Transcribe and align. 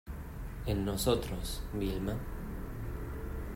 en 0.65 0.83
nosotros, 0.83 1.61
Vilma. 1.73 2.15